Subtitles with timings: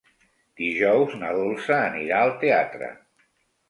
[0.61, 2.95] Dijous na Dolça anirà al teatre.